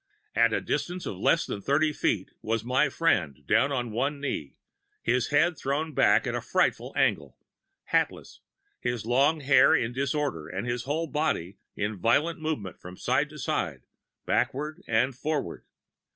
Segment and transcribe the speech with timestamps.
[0.33, 4.55] At a distance of less than thirty yards was my friend, down upon one knee,
[5.03, 7.37] his head thrown back at a frightful angle,
[7.91, 8.39] hatless,
[8.79, 13.37] his long hair in disorder and his whole body in violent movement from side to
[13.37, 13.83] side,
[14.25, 15.65] backward and forward.